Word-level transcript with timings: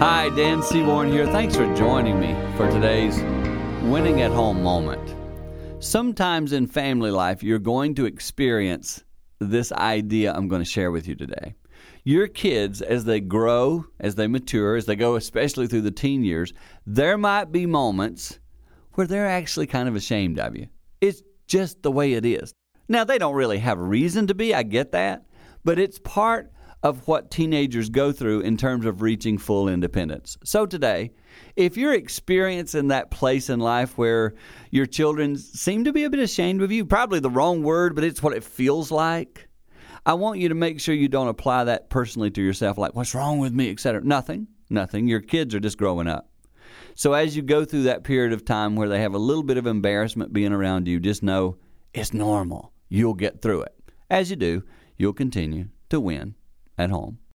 Hi, 0.00 0.30
Dan 0.30 0.62
Seaborn 0.62 1.12
here. 1.12 1.26
Thanks 1.26 1.54
for 1.54 1.74
joining 1.76 2.18
me 2.18 2.34
for 2.56 2.70
today's 2.70 3.18
winning 3.82 4.22
at 4.22 4.30
home 4.30 4.62
moment. 4.62 5.14
Sometimes 5.78 6.54
in 6.54 6.68
family 6.68 7.10
life, 7.10 7.42
you're 7.42 7.58
going 7.58 7.94
to 7.96 8.06
experience 8.06 9.04
this 9.40 9.72
idea 9.72 10.32
I'm 10.32 10.48
going 10.48 10.62
to 10.62 10.64
share 10.64 10.90
with 10.90 11.06
you 11.06 11.16
today. 11.16 11.54
Your 12.04 12.28
kids, 12.28 12.80
as 12.80 13.04
they 13.04 13.20
grow, 13.20 13.84
as 14.00 14.14
they 14.14 14.26
mature, 14.26 14.76
as 14.76 14.86
they 14.86 14.96
go, 14.96 15.16
especially 15.16 15.66
through 15.66 15.82
the 15.82 15.90
teen 15.90 16.24
years, 16.24 16.54
there 16.86 17.18
might 17.18 17.52
be 17.52 17.66
moments 17.66 18.38
where 18.94 19.06
they're 19.06 19.28
actually 19.28 19.66
kind 19.66 19.86
of 19.86 19.96
ashamed 19.96 20.38
of 20.38 20.56
you. 20.56 20.68
It's 21.02 21.22
just 21.46 21.82
the 21.82 21.92
way 21.92 22.14
it 22.14 22.24
is. 22.24 22.54
Now, 22.88 23.04
they 23.04 23.18
don't 23.18 23.34
really 23.34 23.58
have 23.58 23.78
a 23.78 23.82
reason 23.82 24.28
to 24.28 24.34
be, 24.34 24.54
I 24.54 24.62
get 24.62 24.92
that, 24.92 25.26
but 25.62 25.78
it's 25.78 25.98
part 25.98 26.50
of 26.82 27.06
what 27.06 27.30
teenagers 27.30 27.90
go 27.90 28.10
through 28.12 28.40
in 28.40 28.56
terms 28.56 28.86
of 28.86 29.02
reaching 29.02 29.36
full 29.36 29.68
independence. 29.68 30.38
So 30.44 30.66
today, 30.66 31.10
if 31.56 31.76
you're 31.76 31.92
experiencing 31.92 32.88
that 32.88 33.10
place 33.10 33.50
in 33.50 33.60
life 33.60 33.98
where 33.98 34.34
your 34.70 34.86
children 34.86 35.36
seem 35.36 35.84
to 35.84 35.92
be 35.92 36.04
a 36.04 36.10
bit 36.10 36.20
ashamed 36.20 36.62
of 36.62 36.72
you, 36.72 36.86
probably 36.86 37.20
the 37.20 37.30
wrong 37.30 37.62
word, 37.62 37.94
but 37.94 38.04
it's 38.04 38.22
what 38.22 38.34
it 38.34 38.44
feels 38.44 38.90
like. 38.90 39.48
I 40.06 40.14
want 40.14 40.40
you 40.40 40.48
to 40.48 40.54
make 40.54 40.80
sure 40.80 40.94
you 40.94 41.08
don't 41.08 41.28
apply 41.28 41.64
that 41.64 41.90
personally 41.90 42.30
to 42.30 42.42
yourself, 42.42 42.78
like, 42.78 42.94
what's 42.94 43.14
wrong 43.14 43.38
with 43.38 43.52
me, 43.52 43.70
etc. 43.70 44.02
Nothing, 44.02 44.46
nothing. 44.70 45.06
Your 45.06 45.20
kids 45.20 45.54
are 45.54 45.60
just 45.60 45.76
growing 45.76 46.08
up. 46.08 46.30
So 46.94 47.12
as 47.12 47.36
you 47.36 47.42
go 47.42 47.64
through 47.64 47.82
that 47.84 48.04
period 48.04 48.32
of 48.32 48.44
time 48.44 48.76
where 48.76 48.88
they 48.88 49.02
have 49.02 49.14
a 49.14 49.18
little 49.18 49.42
bit 49.42 49.58
of 49.58 49.66
embarrassment 49.66 50.32
being 50.32 50.52
around 50.52 50.88
you, 50.88 50.98
just 50.98 51.22
know 51.22 51.58
it's 51.92 52.14
normal. 52.14 52.72
You'll 52.88 53.14
get 53.14 53.42
through 53.42 53.62
it. 53.62 53.74
As 54.08 54.30
you 54.30 54.36
do, 54.36 54.62
you'll 54.96 55.12
continue 55.12 55.68
to 55.90 56.00
win 56.00 56.34
at 56.80 56.90
home. 56.90 57.20